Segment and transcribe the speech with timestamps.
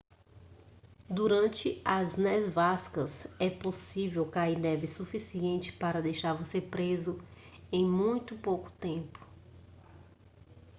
[1.07, 7.21] durante as nevascas é possível cair neve suficiente para deixar você preso
[7.71, 9.19] em muito pouco tempo